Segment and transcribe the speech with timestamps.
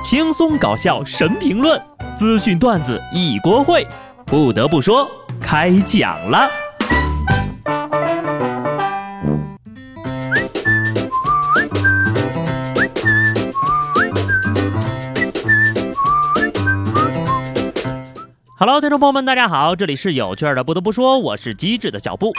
[0.00, 1.80] 轻松搞笑神评论，
[2.16, 3.84] 资讯段子一锅烩。
[4.24, 5.10] 不得不说，
[5.40, 6.48] 开讲了。
[18.56, 20.62] Hello，听众朋友们，大家好，这里是有趣的。
[20.62, 22.32] 不得不说，我是机智的小布。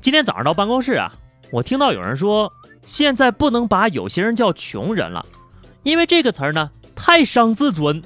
[0.00, 1.12] 今天早上到办公室啊，
[1.52, 2.52] 我听到有人说，
[2.84, 5.24] 现在不能把有些人叫穷人了。
[5.86, 8.02] 因为这个词儿呢太伤自尊，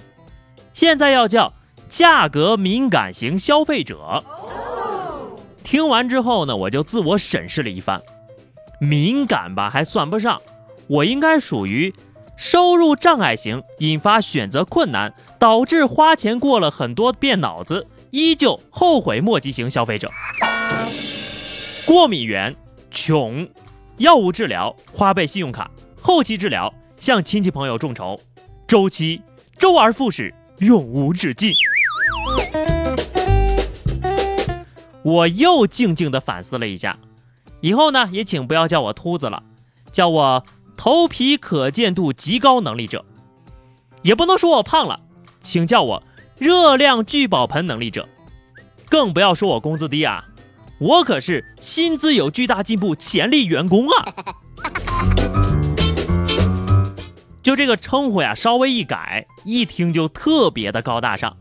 [0.71, 1.55] 现在要叫
[1.89, 4.23] 价格敏感型消费者。
[5.65, 8.03] 听完之后呢，我就自我审视了一番，
[8.83, 10.43] 敏感吧还算不上，
[10.89, 11.95] 我应该属于
[12.37, 20.11] 收入障碍型，引发选择困难，导致花钱过了很多遍脑子，依旧后悔莫及型消费者。
[21.87, 22.55] 过敏源，
[22.91, 23.49] 穷，
[23.97, 25.71] 药物治疗，花呗信用卡，
[26.03, 26.71] 后期治疗。
[27.01, 28.21] 向亲戚朋友众筹，
[28.67, 29.23] 周期
[29.59, 31.55] 周而复始，永无止境。
[35.03, 36.99] 我又静静地反思了一下，
[37.63, 39.43] 以后呢，也请不要叫我秃子了，
[39.91, 40.45] 叫我
[40.77, 43.07] 头皮可见度极高能力者。
[44.03, 45.01] 也不能说我胖了，
[45.41, 46.03] 请叫我
[46.37, 48.07] 热量聚宝盆能力者。
[48.91, 50.27] 更不要说我工资低啊，
[50.79, 54.15] 我可是薪资有巨大进步潜力员工啊。
[57.43, 61.37] 就这个称呼呀，稍微一改，一听就特别的高大上。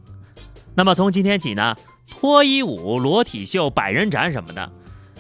[0.76, 1.76] 那么从今天起呢，
[2.10, 4.72] 脱衣舞、裸体秀、百人斩什么的，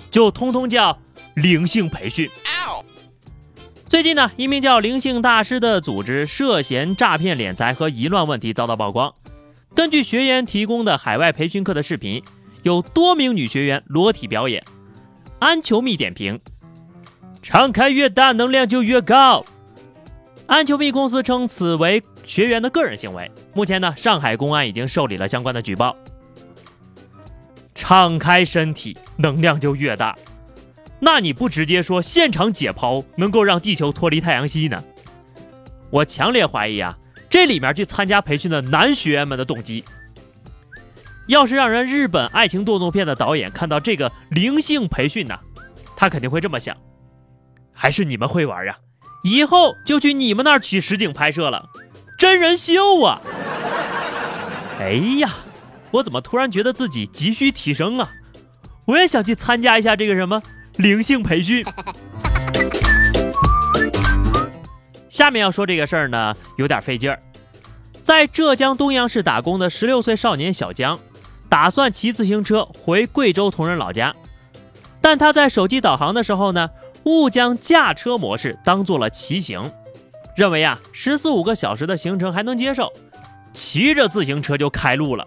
[0.10, 0.98] 就通通叫
[1.36, 2.30] 灵性培训。
[3.88, 9.14] 最近呢，一名叫灵性大师的组织涉嫌诈骗敛财和淫乱问题遭到曝光。
[9.76, 12.24] 根据学员提供的海外培训课的视频，
[12.64, 14.64] 有多名女学员裸体表演。
[15.40, 16.40] 安球蜜点评：
[17.42, 19.46] 敞开越大，能量就越高。
[20.50, 23.32] 安球蜜公司称此为学员的个人行为。
[23.54, 25.96] 目前呢，上海公安已经受理了相关的举报。
[27.76, 30.18] 敞开身体，能量就越大。
[31.00, 34.84] 那你不直接说现场解剖能够让地球脱离太阳系呢？
[35.92, 36.98] 我强烈怀疑啊，
[37.30, 39.84] 这里面去参加培训的男学员们的动机。
[41.28, 45.40] 要是让人日本爱情动作片的导演看到这个灵性培训呢，
[45.96, 46.76] 他肯定会这么想：
[47.72, 48.76] 还是你们会玩呀？
[49.24, 51.70] 以后就去你们那儿取实景拍摄了，
[52.18, 53.22] 真人秀啊！
[54.80, 55.30] 哎呀，
[55.92, 58.10] 我怎么突然觉得自己急需提升啊？
[58.86, 60.42] 我也想去参加一下这个什么
[60.78, 61.66] 灵性培训。
[65.10, 67.20] 下面要说这个事儿呢，有点费劲儿。
[68.02, 70.98] 在浙江东阳市打工的十六岁少年小江，
[71.50, 74.16] 打算骑自行车回贵州同仁老家，
[75.02, 76.70] 但他在手机导航的时候呢？
[77.06, 79.72] 误将驾车模式当做了骑行，
[80.36, 82.92] 认为啊十四五个小时的行程还能接受，
[83.54, 85.26] 骑着自行车就开路了。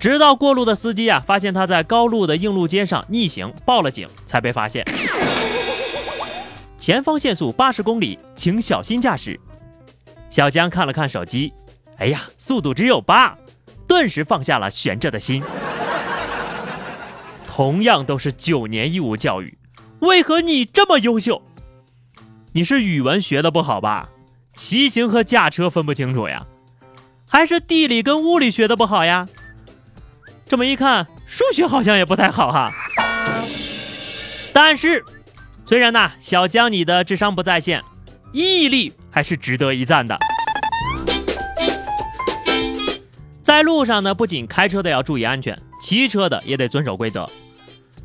[0.00, 4.84] 直到过路的司机啊发现他在高路的硬路肩上逆行，报了警才被发现。
[6.78, 9.38] 前方限速八十公里，请小心驾驶。
[10.30, 11.52] 小江看了看手机，
[11.98, 13.36] 哎呀，速度只有八，
[13.86, 15.44] 顿时放下了悬着的心。
[17.54, 19.58] 同样都是九年义务教育。
[19.98, 21.42] 为何你这么优秀？
[22.52, 24.08] 你是语文学的不好吧？
[24.54, 26.46] 骑行和驾车分不清楚呀？
[27.28, 29.28] 还是地理跟物理学的不好呀？
[30.46, 32.72] 这么一看，数学好像也不太好哈。
[34.54, 35.04] 但是，
[35.66, 37.82] 虽然呢，小江你的智商不在线，
[38.32, 40.18] 毅力还是值得一赞的。
[43.42, 47.28] 在路上呢，不仅开车的要注意安全，骑车的也得遵守规则。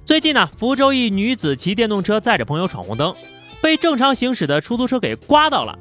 [0.03, 3.13] 最近呢，福州一女子骑电动车载着朋友闯红灯，
[3.61, 5.77] 被正常行驶的出租车给刮到了。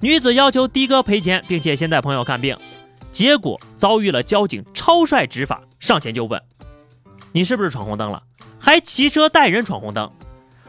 [0.00, 2.56] 女子要求的哥赔钱，并且先带朋友看病，
[3.10, 6.40] 结果遭遇了交警超帅执法，上前就问
[7.32, 8.22] ：“你是不是闯红灯了？
[8.58, 10.10] 还骑车带人闯红灯，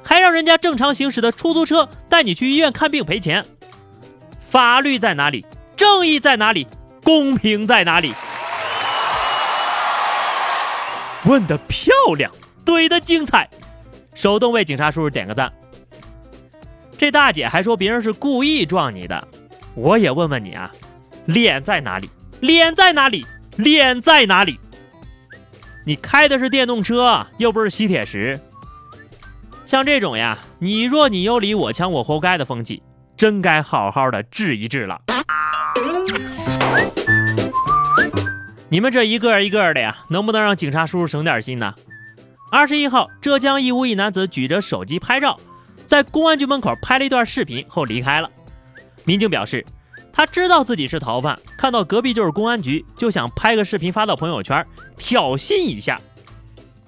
[0.01, 3.45] 还让人家正常行驶的出租车带你去医院看病赔钱？
[4.39, 5.45] 法律在哪里？
[5.75, 6.65] 正义在哪里？
[7.07, 8.13] 公平在哪里？”
[11.23, 12.29] 问的漂亮。
[12.65, 13.49] 怼的精彩，
[14.13, 15.53] 手动为警察叔叔点个赞。
[16.97, 19.25] 这大姐还说别人是故意撞你的，
[19.73, 20.69] 我也问问你啊，
[21.27, 22.09] 脸在哪里？
[22.41, 23.25] 脸在哪里？
[23.55, 24.59] 脸在哪里？
[25.85, 28.37] 你开的是电动车，又不是吸铁石。
[29.63, 32.83] 像这种呀，你弱你有理，我强我活该的风气，
[33.15, 34.99] 真该好好的治一治了。
[38.69, 41.73] 你们这一个一个的呀，能不能让警察叔叔省点心呢？
[42.51, 45.39] 二十一号，浙江义乌一男子举着手机拍照，
[45.85, 48.29] 在公安局门口拍了一段视频后离开了。
[49.03, 49.65] 民警表示，
[50.11, 54.65] 他知道自己是逃犯，看到隔壁就是公安局，就想拍个视频发到朋友圈
[54.97, 55.99] 挑衅一下。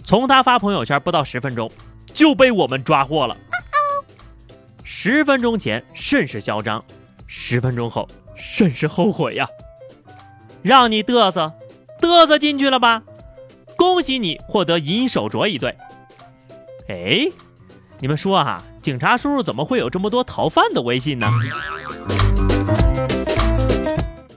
[0.04, 1.72] 从他发朋友圈不到十分钟，
[2.14, 3.38] 就被我们抓获了。
[4.84, 6.84] 十分钟前甚是嚣张，
[7.28, 8.08] 十分钟后
[8.40, 9.48] 甚是后悔呀！
[10.62, 11.54] 让你嘚瑟，
[12.02, 13.04] 嘚瑟进去了吧？
[13.76, 15.78] 恭喜你获得银手镯一对。
[16.88, 17.28] 哎，
[18.00, 21.30] 你们说哈，警察叔叔怎么会有这么多逃犯的微信呢？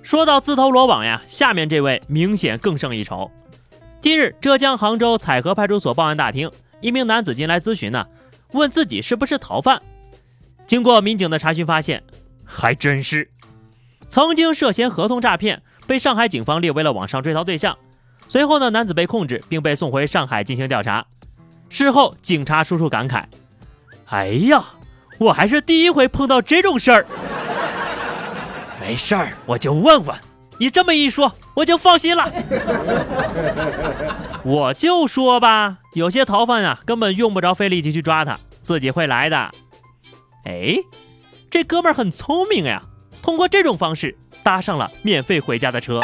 [0.03, 3.31] 说到自投罗网呀，下面这位明显更胜一筹。
[4.01, 6.51] 近日，浙江杭州采荷派出所报案大厅，
[6.81, 8.07] 一名男子进来咨询呢，
[8.53, 9.81] 问自己是不是逃犯。
[10.67, 12.03] 经过民警的查询，发现
[12.45, 13.31] 还真是，
[14.13, 17.79] 曾经涉嫌合同诈骗，被上海警方列为了网上追逃对象。
[18.29, 21.07] 随后呢，男子被控制，并被送回上海进行调查。
[21.71, 23.25] 事后，警察叔叔感慨
[24.05, 24.63] ：“哎呀，
[25.17, 27.07] 我还是第一回碰到这种事儿。”
[28.79, 30.15] 没事儿，我就问问。
[30.59, 32.31] 你这么一说，我就放心了。
[34.45, 39.51] 我就说吧，有些逃犯啊，根本用不着费力气去抓他，自己会来的。
[40.45, 40.77] 哎，
[41.49, 42.83] 这哥们儿很聪明呀，
[43.23, 46.01] 通过这种方式搭上了免费回家的车。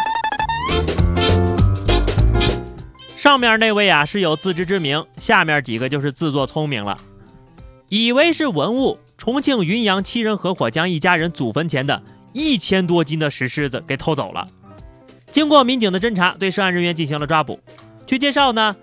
[3.17, 6.97] 上面那位啊是有自知之明，下面几个就是自作聪明了，
[7.89, 8.99] 以为是文物。
[9.19, 12.01] 重庆云阳七人合伙将一家人祖坟前的
[12.33, 14.47] 一千多斤的石狮子给偷走了。
[15.33, 17.59] 经过民警的侦查，对涉案人员进行了抓捕。
[18.07, 18.77] 据介绍呢，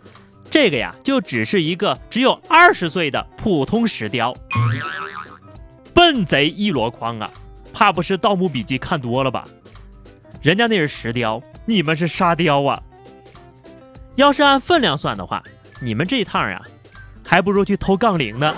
[0.52, 4.36] 这个呀就只是一个只有二十岁的普通石雕。
[5.94, 7.32] 笨贼一箩筐啊！
[7.76, 9.46] 怕不是《盗墓笔记》看多了吧？
[10.42, 12.82] 人家那是石雕，你们是沙雕啊！
[14.16, 15.44] 要是按分量算的话，
[15.82, 16.62] 你们这一趟呀，
[17.22, 18.56] 还不如去偷杠铃呢。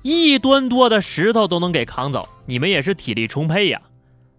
[0.00, 3.82] 一吨多的石头都能给扛走，你们也是体力充沛呀。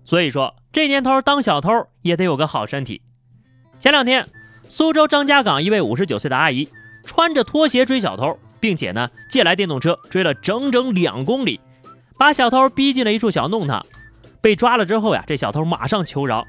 [0.03, 1.69] 所以说，这年头当小偷
[2.01, 3.03] 也得有个好身体。
[3.79, 4.27] 前两天，
[4.67, 6.69] 苏州张家港一位五十九岁的阿姨
[7.05, 8.39] 穿着拖鞋追小偷。
[8.59, 11.59] 并且呢，借来电动车追了整整两公里，
[12.17, 13.85] 把小偷逼进了一处小弄堂。
[14.41, 16.45] 被抓了之后呀，这小偷马上求饶：“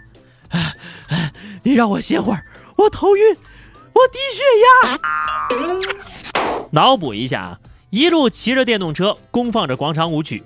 [1.64, 2.44] 你让我歇会儿，
[2.76, 3.36] 我头晕，
[3.94, 4.98] 我低血压。”
[6.72, 7.58] 脑补一下啊，
[7.90, 10.44] 一路骑着电动车，公放着广场舞曲。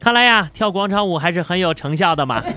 [0.00, 2.42] 看来呀，跳广场舞还是很有成效的嘛。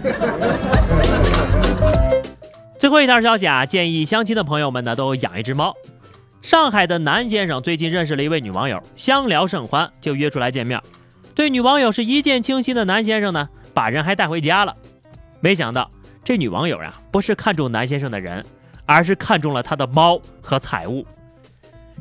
[2.79, 5.75] 最后一条消息啊，建议相亲的朋友们呢，都养一只猫。
[6.45, 10.79] 上海的男先生最近认识了一位女网友，相聊甚欢，就约出来见面。
[11.33, 14.77] 对女网友是一见倾心的男先生呢，把人还带回家了。
[15.39, 15.89] 没想到
[16.23, 18.45] 这女网友呀，不是看中男先生的人，
[18.85, 21.03] 而是看中了他的猫和财物。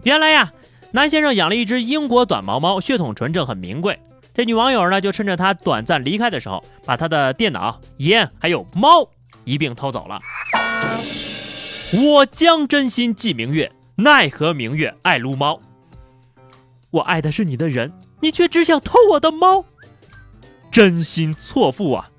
[0.02, 0.52] 原来呀，
[0.90, 3.98] 男先生养了一只英国短毛猫，血统纯正，很名贵。
[4.34, 9.08] 这女网友呢，就趁着他短暂离开的时候，把他的电脑、烟还有猫
[9.44, 10.20] 一并偷走了。
[11.94, 13.72] 我将真心寄明月。
[13.96, 15.60] 奈何明月爱撸猫？
[16.90, 19.64] 我爱的是你的人，你却只想偷我的猫，
[20.68, 22.10] 真心错付啊！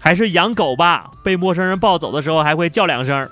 [0.00, 3.30] 还是养狗吧，被陌生人抱走的时候还会叫两声。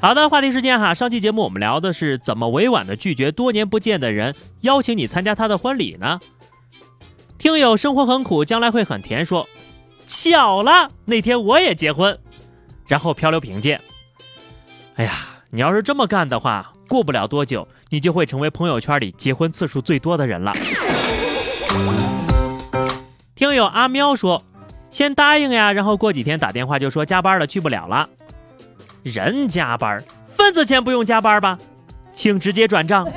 [0.00, 6.18] 好的，话题时间哈，上期节目我们聊的是怎么委婉的拒绝多年不见的人邀请你参加他的婚礼呢？
[7.36, 9.46] 听友生活很苦，将来会很甜说，
[10.06, 12.18] 巧了，那天我也结婚，
[12.88, 13.78] 然后漂流瓶见。
[14.96, 15.12] 哎呀，
[15.50, 20.54] 你要是这么干的话，过不了多久，你就会成为朋友圈里结婚次数最多的人了。
[23.34, 24.42] 听友阿喵说，
[24.90, 28.08] 先答应呀，然后过几天打电话就说加班了，去不了了。
[29.02, 31.58] 人加班，份子钱不用加班吧？
[32.12, 33.10] 请直接转账。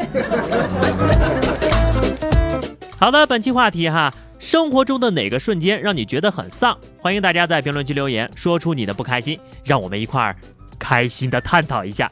[2.98, 6.77] 好的，本期话题哈，生活中的哪个瞬间让你觉得很丧？
[7.00, 10.36] 欢迎大家在评论区留言，说出你的不开心，让我们一块儿。
[10.79, 12.12] 开心的探讨一下，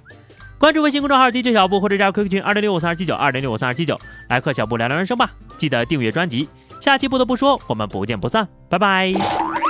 [0.57, 5.31] 关注微信公众号 DJ 小布或者加入 QQ 群二零六五三二七九二零六五三二七九，来和小布聊聊人生吧。
[5.57, 6.47] 记得订阅专辑，
[6.79, 9.62] 下期不得不说，我们不见不散，拜拜。